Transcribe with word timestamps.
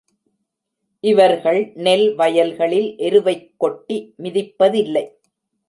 இவர்கள் 1.03 1.71
நெல் 1.75 2.15
வயல்களில் 2.15 2.95
எருவைக் 2.97 3.47
கொட்டி 3.57 4.13
மிதிப்பதில்லை. 4.23 5.05